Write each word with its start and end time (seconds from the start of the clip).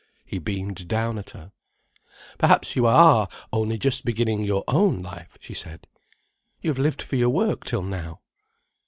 He 0.25 0.39
beamed 0.39 0.87
down 0.87 1.19
at 1.19 1.29
her. 1.29 1.51
"Perhaps 2.39 2.75
you 2.75 2.87
are 2.87 3.27
only 3.53 3.77
just 3.77 4.03
beginning 4.03 4.41
your 4.41 4.63
own 4.67 5.03
life," 5.03 5.37
she 5.39 5.53
said. 5.53 5.85
"You 6.59 6.71
have 6.71 6.79
lived 6.79 7.03
for 7.03 7.17
your 7.17 7.29
work 7.29 7.65
till 7.65 7.83
now." 7.83 8.21